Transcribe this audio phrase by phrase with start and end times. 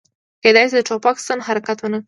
[0.43, 1.99] کیدای شي د ټوپک ستن حرکت ونه کړي